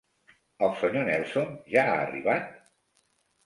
El 0.67 0.73
senyor 0.79 1.05
Nelson 1.11 1.53
ja 1.77 1.87
ha 1.93 2.03
arribat? 2.09 2.51